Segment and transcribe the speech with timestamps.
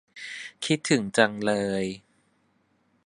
[0.65, 1.53] คิดถึงจังเล
[1.83, 1.85] ย